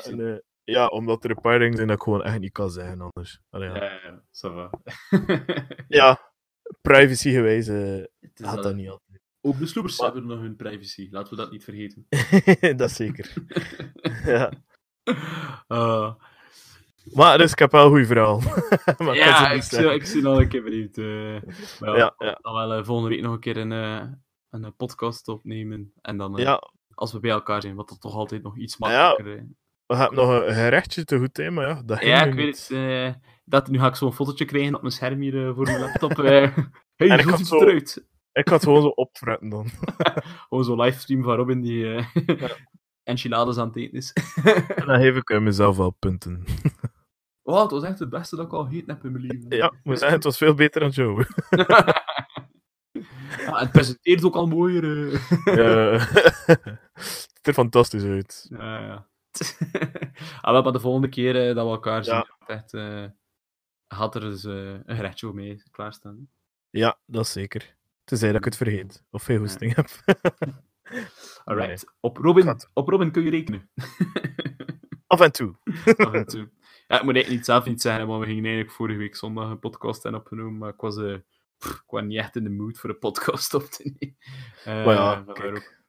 [0.07, 2.71] een, eh, ja, omdat er een paar dingen zijn dat ik gewoon echt niet kan
[2.71, 3.41] zeggen anders.
[3.51, 3.75] Allee, ja.
[3.75, 4.71] Ja, ja,
[5.89, 6.33] ja,
[6.89, 9.21] privacy gewijs is gaat dat niet altijd.
[9.41, 12.07] Ook de sloepers Maar- hebben nog hun privacy, laten we dat niet vergeten.
[12.77, 13.33] dat zeker.
[14.25, 14.53] ja.
[17.13, 18.41] Maar dus ik heb wel een goed verhaal.
[19.05, 20.97] Maar ja, ik zie, ik zie nog een keer benieuwd.
[21.81, 22.15] maar ja.
[22.41, 24.03] Dan wel eh, volgende week nog een keer een, eh,
[24.51, 25.93] een podcast opnemen.
[26.01, 26.63] En dan, ja,
[26.95, 29.43] als we bij elkaar zijn, wat dat toch altijd nog iets makkelijker is.
[29.87, 33.19] we hebben nog een gerechtje te goed, maar ja, dat Ja, ik weet het.
[33.45, 36.17] dat, nu ga ik zo'n fotootje krijgen op mijn scherm hier voor mijn laptop.
[36.17, 36.53] hey,
[36.97, 38.07] En ik had zo- eruit?
[38.33, 39.67] Ik had gewoon zo opfretten dan.
[40.49, 42.07] Gewoon zo'n livestream van Robin die
[43.03, 44.13] enchiladas aan het eten is.
[44.77, 46.45] En dan geef ik mezelf wel punten.
[47.47, 49.57] Oh, het was echt het beste dat ik al gegeten heb in mijn leven.
[49.57, 51.27] Ja, moet zeggen, het was veel beter dan Joe.
[53.39, 55.13] Ja, het presenteert ook al mooier.
[55.13, 55.21] eh.
[55.57, 55.99] Ja.
[56.93, 57.05] het
[57.35, 58.47] ziet er fantastisch uit.
[58.51, 59.07] Ja, ja.
[60.41, 62.27] ah, maar de volgende keer eh, dat we elkaar zien, Ja.
[62.47, 63.05] echt, eh,
[63.87, 66.29] had er dus eh, een gerechtje mee klaarstaan.
[66.71, 67.77] Ja, dat is zeker.
[68.05, 69.03] Tenzij dat ik het vergeet.
[69.11, 69.89] Of veel hoesting heb.
[71.45, 71.85] Alright.
[72.01, 73.71] Op, Robin, op Robin kun je rekenen.
[75.07, 75.55] Af en toe.
[75.97, 76.49] Af en toe.
[76.87, 79.51] Ja, ik moet eigenlijk niet zelf niet zeggen, maar we gingen eigenlijk vorige week zondag
[79.51, 81.17] een podcast hebben opgenomen, maar ik was, eh,
[81.59, 84.17] pff, ik was niet echt in de mood voor een podcast op te nemen.
[84.65, 85.83] Eh, Maar ja, kijk.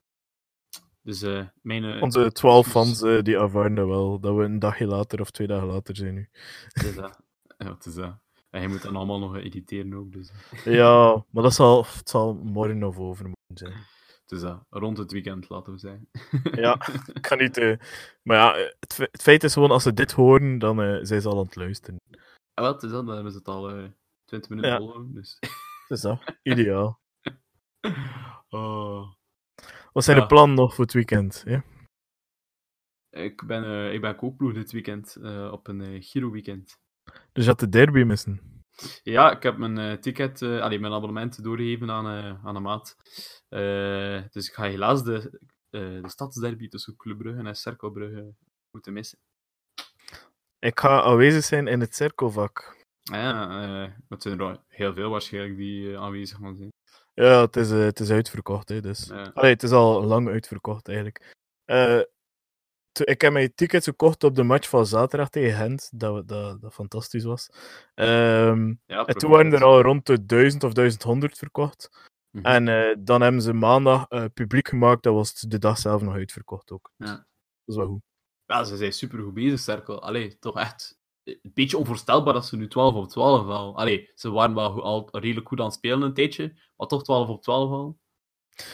[1.01, 2.01] Dus eh, mijn...
[2.01, 4.19] Onze twaalf fans die ervaren dat wel.
[4.19, 6.29] Dat we een dagje later of twee dagen later zijn nu.
[6.67, 7.19] het is dat.
[7.57, 8.17] Ja, is dat.
[8.49, 10.31] En je moet dan allemaal nog editeren ook, dus
[10.63, 13.73] Ja, maar dat zal, het zal morgen of overmorgen zijn.
[14.31, 14.65] Is dat.
[14.69, 16.09] Rond het weekend, laten we zeggen.
[16.61, 16.73] Ja,
[17.13, 17.57] ik ga niet...
[17.57, 17.77] eh,
[18.23, 21.21] maar ja, eh, het, het feit is gewoon, als ze dit horen, dan eh, zijn
[21.21, 21.99] ze al aan het luisteren.
[22.53, 23.05] Ah, wel, het is dat.
[23.05, 23.83] Dan hebben ze het al eh
[24.25, 24.77] 20 minuten Ja.
[24.77, 25.39] volgehouden, dus...
[25.87, 26.99] Dus dat, ideaal.
[28.49, 29.11] Oh.
[29.93, 30.21] Wat zijn Ja.
[30.21, 31.43] de plannen nog voor het weekend?
[31.45, 31.63] Ja?
[33.09, 36.77] Ik ben, eh ik ben kookploeg dit weekend, eh, op een eh Giro-weekend.
[37.31, 38.54] Dus je had de derby missen.
[39.03, 42.61] Ja, ik heb mijn eh, ticket, eh allee, mijn abonnement doorgegeven aan, eh, aan een
[42.61, 42.95] maat.
[44.31, 48.33] Dus ik ga helaas de, de stadsderby tussen Club Brugge en Cercle Brugge
[48.71, 49.19] moeten missen.
[50.59, 52.83] Ik ga aanwezig zijn in het cirkelvak.
[53.11, 56.69] Ah ja, het zijn er heel veel waarschijnlijk die aanwezig gaan zijn.
[57.13, 59.11] Ja, het is, het is uitverkocht, hè, dus...
[59.11, 61.35] Allee, het is al lang uitverkocht, eigenlijk.
[62.99, 66.61] Eh, ik heb mijn tickets gekocht op de match van zaterdag tegen Gent, dat, dat,
[66.61, 67.49] dat fantastisch was.
[67.93, 71.89] Ehm, Ja, en toen waren er al rond de 1000 of 1100 verkocht.
[72.31, 72.45] Mhm.
[72.45, 76.13] En eh, dan hebben ze maandag eh, publiek gemaakt, dat was de dag zelf nog
[76.13, 76.91] uitverkocht ook.
[76.97, 77.05] Ja.
[77.05, 77.25] Dat
[77.65, 78.01] is wel goed.
[78.45, 79.99] Ja, ze zijn super goed bezig, Cercle.
[79.99, 83.77] Allee, toch echt een beetje onvoorstelbaar dat ze nu 12 op 12 al.
[83.77, 87.27] Allee, ze waren wel al redelijk goed aan het spelen een tijdje, maar toch 12
[87.27, 87.97] op 12 al.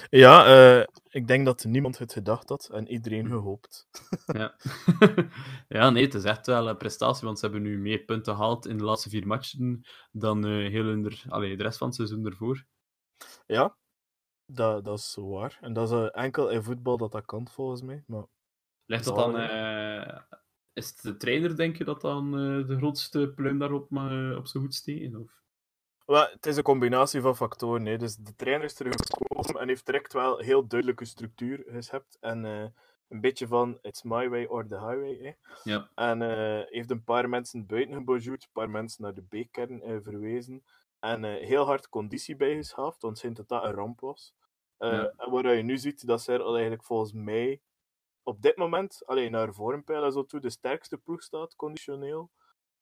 [0.10, 3.88] Ja, eh, ik denk dat niemand het gedacht had en iedereen gehoopt.
[4.26, 4.56] Ja.
[5.78, 8.66] ja, nee, het is echt wel een prestatie, want ze hebben nu meer punten gehaald
[8.66, 11.96] in de laatste vier matchen dan eh, heel hun er, allee, de rest van het
[11.96, 12.66] seizoen ervoor.
[13.46, 13.78] Ja,
[14.46, 15.58] dat, dat is waar.
[15.62, 18.04] En dat is eh, enkel in voetbal dat dat kan, volgens mij.
[18.08, 18.26] Maar
[18.86, 19.36] Ligt dat dan...
[20.74, 22.32] is het de trainer, denk je, dat dan
[22.68, 25.16] de grootste pluim daarop ma- op zijn hoed steken?
[25.16, 25.41] Of?
[26.06, 27.86] Wel, het is een combinatie van factoren.
[27.86, 27.98] Hè.
[27.98, 32.18] Dus de trainer is teruggekomen en heeft direct wel heel duidelijke structuur geschept.
[32.20, 32.66] En eh,
[33.08, 35.18] een beetje van it's my way or the highway.
[35.22, 35.32] Hè.
[35.64, 35.90] Ja.
[35.96, 39.98] En eh, heeft een paar mensen buiten gebonjourd, een paar mensen naar de B-kern eh,
[40.04, 40.64] verwezen.
[41.00, 44.34] En heel hard conditie bijgeschaafd, want sinds dat dat een ramp was.
[44.78, 45.14] Ja.
[45.18, 47.62] En waar je nu ziet, dat zij al eigenlijk volgens mij
[48.24, 52.32] op dit moment, alleen naar vormpeil en zo toe, de sterkste ploeg staat, conditioneel.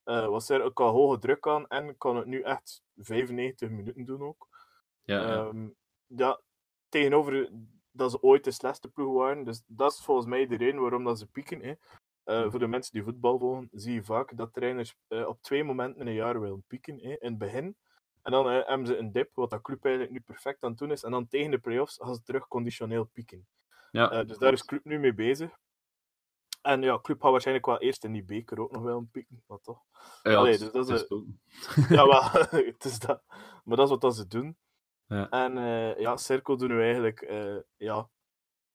[0.10, 4.06] Eh was er ook al hoge druk aan en kan het nu echt 95 minuten
[4.06, 4.48] doen ook.
[5.04, 5.46] Ja, ja.
[5.46, 5.70] Ehm,
[6.06, 6.42] ja,
[6.90, 7.50] tegenover
[7.92, 9.44] dat ze ooit de slechtste ploeg waren.
[9.44, 11.62] Dus dat is volgens mij de reden waarom dat ze pieken.
[11.62, 11.74] Hè.
[12.24, 15.64] Eh, voor de mensen die voetbal volgen, zie je vaak dat trainers eh, op twee
[15.64, 17.00] momenten in een jaar willen pieken.
[17.00, 17.10] Hè.
[17.10, 17.76] In het begin.
[18.22, 20.92] En dan hebben ze een dip, wat dat club eigenlijk nu perfect aan het doen
[20.92, 21.04] is.
[21.04, 23.48] En dan tegen de play-offs gaan ze terug conditioneel pieken.
[23.92, 24.24] ja.
[24.24, 25.58] Dus daar is club nu mee bezig.
[26.70, 29.44] En ja, club gaat waarschijnlijk wel eerst in die beker ook nog wel een pieken,
[29.48, 29.84] maar toch.
[30.22, 31.26] Ja, allee, het- dus dat het is, ook-
[31.98, 32.22] Ja, wel,
[32.74, 33.24] het is dat.
[33.64, 34.58] Maar dat is wat dat ze doen.
[35.06, 35.30] Ja.
[35.30, 38.10] En eh, ja, Cirkel doen nu eigenlijk, eh, ja,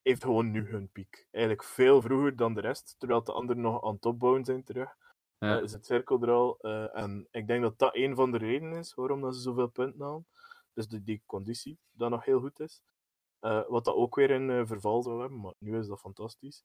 [0.02, 1.26] heeft gewoon nu hun piek.
[1.30, 4.96] Eigenlijk veel vroeger dan de rest, terwijl de anderen nog aan het opbouwen zijn terug.
[5.38, 5.56] Ja.
[5.56, 6.58] Eh, is het Cirkel er al.
[6.92, 10.00] en ik denk dat dat een van de redenen is waarom dat ze zoveel punten
[10.00, 10.26] halen.
[10.72, 12.82] Dus de, die conditie, dat nog heel goed is.
[13.68, 16.64] Wat dat ook weer in verval zou hebben, maar nu is dat fantastisch.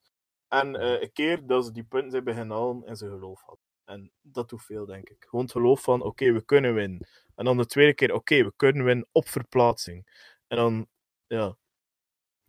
[0.49, 3.65] En eh, een keer dat ze die punten zijn beginnen halen en ze geloof hadden.
[3.85, 5.25] En dat doet veel, denk ik.
[5.29, 7.07] Gewoon het geloof van, oké, we kunnen winnen.
[7.35, 10.27] En dan de tweede keer, oké, we kunnen winnen op verplaatsing.
[10.47, 10.87] En dan,
[11.27, 11.57] ja,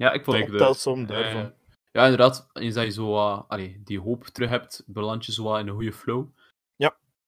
[0.00, 1.54] ja, ik vond optelsom eh, daarvan.
[1.92, 2.48] ja, inderdaad.
[2.52, 3.16] Eens dat je zo
[3.48, 6.28] allee, die hoop terug hebt, beland je zo in een goede flow.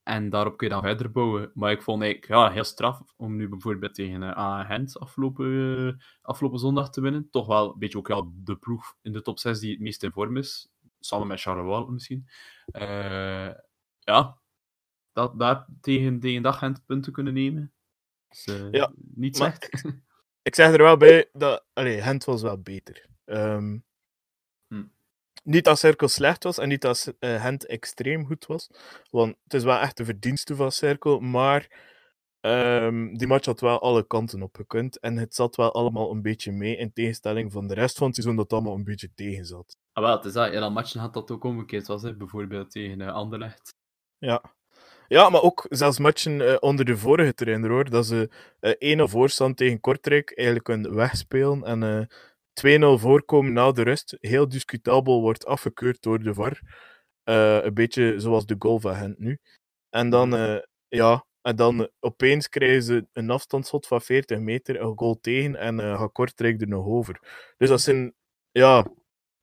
[0.03, 1.51] En daarop kun je dan verder bouwen.
[1.55, 6.05] Maar ik vond eigenlijk ja, heel straf om nu bijvoorbeeld tegen uh, Gent afgelopen, eh,
[6.23, 7.31] afgelopen zondag te winnen.
[7.31, 10.03] Toch wel een beetje ook ja, de ploeg in de top 6 die het meest
[10.03, 10.73] in vorm is.
[11.01, 12.29] Samen met Charleroi misschien.
[12.73, 13.51] Eh,
[13.99, 14.39] ja,
[15.13, 17.73] dat, daar tegen, tegen dag Gent punten kunnen nemen.
[18.31, 19.71] is Ja, niet slecht.
[20.43, 23.07] Ik zeg er wel bij dat allee, Gent was wel beter.
[23.25, 23.79] Ehm, Hm.
[25.43, 28.71] Niet dat Cirkel slecht was en niet dat eh, Gent extreem goed was.
[29.11, 31.21] Want het is wel echt de verdienste van Cirkel.
[31.21, 31.91] Maar
[32.41, 35.01] ehm, die match had wel alle kanten opgekund.
[35.01, 36.77] En het zat wel allemaal een beetje mee.
[36.77, 39.77] In tegenstelling van de rest van het seizoen dat het allemaal een beetje tegen zat.
[39.93, 40.53] Ah, wel, het is dat.
[40.53, 42.17] Dan matchen had dat ook omgekeerd was, hè.
[42.17, 43.75] bijvoorbeeld tegen eh, Anderlecht.
[44.19, 44.43] Ja.
[45.09, 47.91] Ja, maar ook zelfs matchen eh, onder de vorige trainer hoor.
[47.91, 52.07] Dat ze eh 1-0 voorstand tegen Kortrijk eigenlijk kunnen wegspelen en eh
[52.53, 54.17] 2-0 voorkomen na de rust.
[54.21, 56.61] Heel discutabel wordt afgekeurd door de VAR.
[57.23, 59.39] Eh, een beetje zoals de goal van Gent nu.
[59.89, 64.99] En dan, eh, ja, en dan opeens krijgen ze een afstandsschot van 40 meter, een
[64.99, 67.21] goal tegen en eh gaat Kortrijk er nog over.
[67.57, 68.15] Dus dat zijn,
[68.51, 68.87] ja,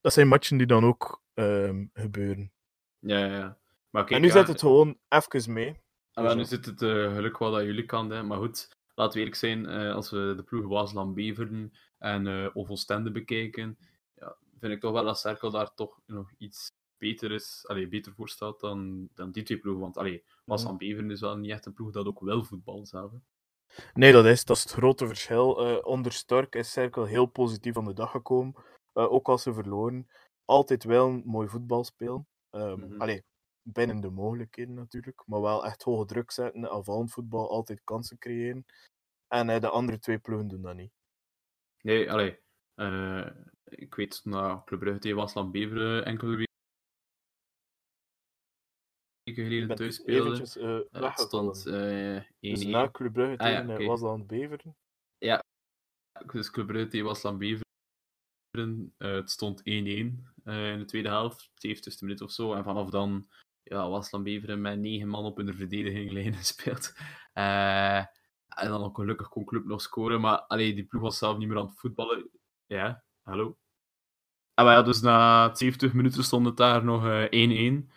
[0.01, 2.51] dat zijn matchen die dan ook ehm, gebeuren.
[2.99, 3.57] Ja, ja.
[3.89, 5.79] Maar kijk, en nu zet het gewoon even mee.
[6.13, 8.23] Ah, wel, nu zit het geluk wel dat jullie kan, hè.
[8.23, 12.69] maar goed, laten we eerlijk zijn, als we de ploegen Waasland Beveren en eh of
[12.69, 13.77] Oostende bekijken,
[14.15, 18.13] ja, vind ik toch wel dat Cerkel daar toch nog iets beter is, allee, beter
[18.13, 19.81] voor staat dan, dan die twee ploegen.
[19.81, 23.11] Want allee, Waasland Beveren is wel niet echt een ploeg dat ook wel voetbal zelf.
[23.11, 23.17] hè.
[23.93, 25.67] Nee, dat is, dat is het grote verschil.
[25.67, 28.55] Eh, onder Stork is Cerkel heel positief aan de dag gekomen.
[28.93, 30.07] Eh, ook als ze verloren.
[30.45, 32.27] Altijd wel een mooi voetbal spelen.
[32.49, 33.01] Ehm, Mhm.
[33.01, 33.23] allee,
[33.61, 35.23] binnen de mogelijkheden natuurlijk.
[35.25, 38.65] Maar wel echt hoge druk zetten, aanvallend voetbal, altijd kansen creëren.
[39.27, 40.91] En eh, de andere twee ploegen doen dat niet.
[41.81, 42.39] Nee, allee,
[42.75, 43.27] eh,
[43.63, 46.47] ik weet na Club Brugge tegen Waasland Beveren enkele weken
[49.43, 50.29] geleden thuis speelde.
[50.31, 52.25] eventjes Eh, het stond eh 1-1.
[52.39, 53.85] Dus na Club Brugge Ah, ja, tegen oké.
[53.85, 54.75] Wasland Beveren.
[56.31, 57.67] Dus Club Brugge tegen Waasland Beveren.
[58.97, 62.53] Het stond 1-1 eh, in de tweede helft, 70 minuten of zo.
[62.53, 63.29] En vanaf dan
[63.63, 66.93] ja, Waasland Beveren met negen man op hun verdediging lijnen gespeeld.
[67.33, 68.05] Eh,
[68.61, 70.21] en dan gelukkig kon Club nog scoren.
[70.21, 72.29] Maar allee, die ploeg was zelf niet meer aan het voetballen.
[72.65, 73.57] Ja, hallo.
[74.53, 77.89] En ja, dus na 70 minuten stond het daar nog eh, 1-1.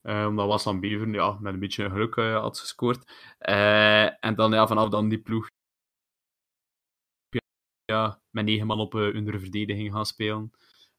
[0.00, 3.12] Eh, omdat Waasland Beveren ja, met een beetje geluk eh, had gescoord.
[3.38, 5.48] Eh, en dan ja, vanaf dan die ploeg
[7.84, 10.50] ja, met negen man op uh, hun verdediging gaan spelen.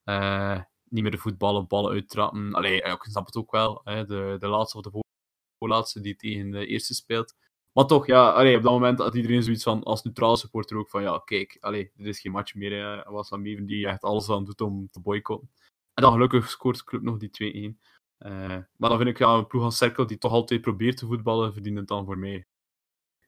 [0.03, 2.53] Eh, niet meer de voetballen, ballen uittrappen.
[2.53, 3.81] Allee, ik snap het ook wel.
[3.83, 5.03] Hè, de, de laatste of de voor-
[5.57, 7.35] voorlaatste die tegen de eerste speelt.
[7.73, 10.89] Maar toch, ja, allee, op dat moment had iedereen zoiets van, als neutrale supporter ook,
[10.89, 13.11] van ja, kijk, allee, dit is geen match meer.
[13.11, 15.51] Was dan Beven die echt alles aan doet om te boycotten.
[15.93, 17.79] En dan gelukkig scoort de club nog die 2-1.
[18.17, 18.31] Eh,
[18.77, 21.53] maar dan vind ik, ja, een ploeg als Cerkel die toch altijd probeert te voetballen,
[21.53, 22.47] verdient het dan voor mij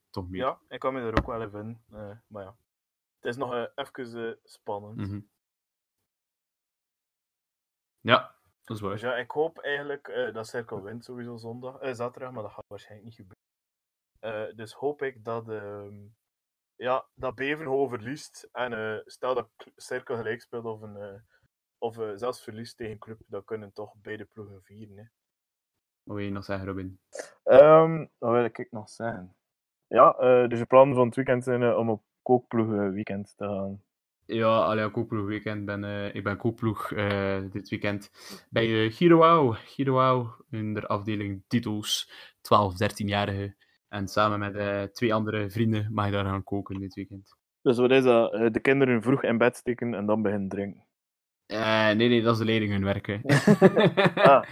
[0.09, 0.41] toch meer.
[0.41, 1.81] Ja, ik kan me er ook wel even in.
[1.91, 2.55] eh, maar ja,
[3.19, 4.95] het is nog eh, even spannend.
[4.95, 5.19] Mhm.
[8.01, 8.91] Ja, dat is waar.
[8.91, 13.05] Dus ja, ik hoop eigenlijk dat Cirkel wint sowieso zondag, zaterdag, maar dat gaat waarschijnlijk
[13.05, 13.42] niet gebeuren.
[14.23, 15.95] Eh, dus hoop ik dat, ehm
[16.75, 18.49] ja, dat Bevenhoven verliest.
[18.51, 21.19] En eh, stel dat Cirkel gelijk speelt of, een, eh,
[21.77, 24.97] of zelfs verliest tegen Club, dan kunnen toch beide ploegen vieren.
[24.97, 25.03] Hè.
[26.03, 26.99] Wat wil je nog zeggen, Robin?
[27.43, 29.35] Ehm, wat wil ik nog zeggen?
[29.87, 33.83] Ja, eh, dus de plannen van het weekend zijn om op kookploegen weekend te gaan.
[34.25, 35.65] Ja, allee, kooploeg weekend.
[35.65, 38.11] Ben, eh, ik ben kooploeg eh, dit weekend
[38.49, 39.55] bij uh, Giroau.
[39.55, 43.55] Giroau in de afdeling titels 12, 13-jarigen.
[43.93, 47.35] En samen met eh, twee andere vrienden mag je daar gaan koken dit weekend.
[47.61, 48.33] Dus wat is dat?
[48.33, 50.85] Eh, de kinderen vroeg in bed steken en dan beginnen drinken.
[51.45, 53.21] Eh, nee, nee, dat is de leerling hun werken.
[54.15, 54.43] Ah,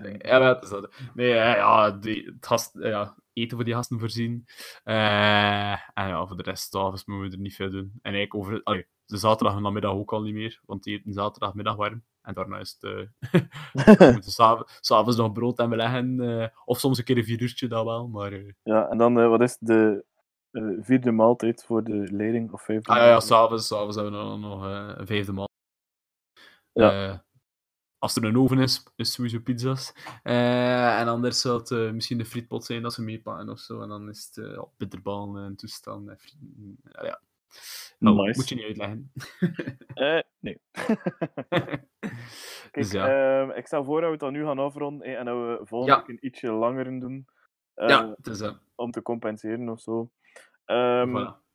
[0.00, 0.28] Drinken.
[0.28, 0.94] Ja, dat is dat.
[1.14, 4.44] Nee, eh, ja, die, het gast, eh, ja, eten voor die gasten voorzien.
[4.84, 7.90] Eh, en ja, voor de rest, s'avonds moeten we er niet veel doen.
[8.02, 11.12] En eigenlijk over allee, de zaterdag en namiddag ook al niet meer, want die eten
[11.12, 12.04] zaterdagmiddag warm.
[12.22, 13.08] En daarna is het...
[13.98, 16.20] we moeten s'av- s'avonds nog brood en beleggen.
[16.40, 18.08] eh, of soms een keer een vier uurtje, dat wel.
[18.08, 20.04] Maar, Ja, en dan, wat is de
[20.80, 22.90] vierde maaltijd voor de leerling of vijfde?
[22.90, 23.28] ah ja, ja maaltijd?
[23.30, 24.62] s'avonds, s'avonds hebben we dan nog
[24.98, 25.46] een vijfde maal.
[26.72, 27.24] Ja.
[27.98, 29.92] Eh, als er een oven is, is sowieso pizza's.
[30.22, 33.80] Eh, en anders zou het eh, misschien de frietpot zijn dat ze meepakken of zo.
[33.82, 36.08] En dan is het uh, bitterballen en toestand.
[36.08, 36.78] En frieten.
[36.84, 37.20] Ja, ja.
[37.98, 38.38] Nou, Nice.
[38.38, 39.12] Moet je niet uitleggen.
[39.94, 40.60] Eh, nee.
[41.48, 43.40] Kijk, Dus ja.
[43.42, 45.66] ehm, ik stel voor dat we het dan nu gaan afronden eh, en dat we
[45.66, 45.98] volgende Ja.
[46.06, 47.26] week een ietsje langer doen.
[47.74, 48.58] eh, ja, het is dat.
[48.74, 50.10] Om te compenseren of zo.
[50.64, 51.46] Ehm, Voilà.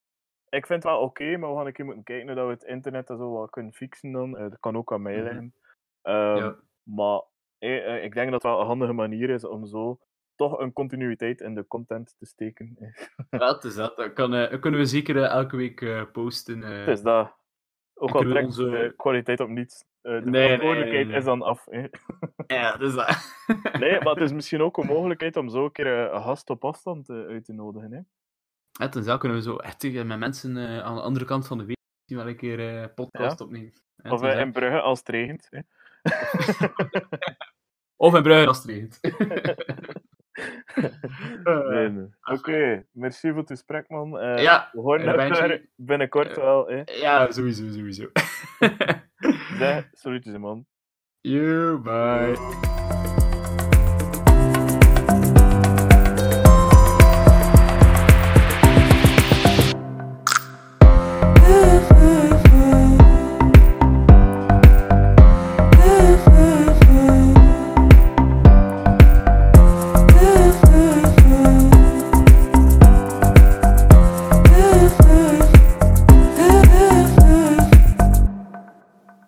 [0.50, 2.52] Ik vind het wel oké, maar we gaan een keer moeten kijken hoe dat we
[2.54, 4.38] het internet en zo wel kunnen fixen dan.
[4.38, 5.24] Eh, dat kan ook aan mij Mhm.
[5.24, 5.54] liggen.
[6.04, 6.56] Ja.
[6.84, 7.22] Maar
[7.58, 10.00] eh, eh, ik denk dat het wel een handige manier is om zo
[10.36, 12.76] toch een continuïteit in de content te steken.
[13.30, 13.98] ja, het is dat.
[13.98, 16.62] Dat, kan, eh, dat kunnen we zeker elke week posten.
[16.62, 17.36] Het is dat.
[17.94, 19.86] Ook al trekt onze- de kwaliteit op niets.
[20.02, 21.18] De Nee, verantwoordelijkheid nee, nee.
[21.18, 21.66] is dan af.
[21.70, 21.86] hè.
[22.58, 23.36] Ja, is dat.
[23.80, 26.66] Nee, maar het is misschien ook een mogelijkheid om zo een keer een gast op
[26.66, 27.92] afstand uit te nodigen.
[27.92, 28.00] Hè?
[28.72, 31.64] Ja, ten zal kunnen we zo echt met mensen aan de andere kant van de
[31.66, 33.74] wereld wel een keer podcast opnemen.
[33.96, 35.48] Ja, Of in Brugge als het regent.
[35.50, 35.60] Hè?
[37.96, 39.00] Of in Brugge als het.
[41.44, 42.08] Nee, nee.
[42.24, 44.20] Oké, merci voor het gesprek, man.
[44.20, 46.68] Eh, Ja, we horen eh, elkaar binnenkort Eh, wel.
[46.68, 46.82] Hè?
[46.86, 48.08] ja, sowieso, sowieso.
[49.60, 50.66] Zeg, salutjes, man.
[51.22, 53.02] you, bye.